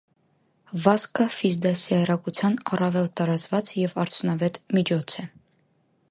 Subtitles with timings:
[0.85, 5.27] Վազքը ֆիզդաստիարակության առավել տարածված և արդյունավետ միջոց է։